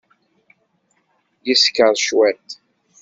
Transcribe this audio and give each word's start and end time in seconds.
Yeskeṛ 1.45 1.93
cwiṭ. 2.05 2.47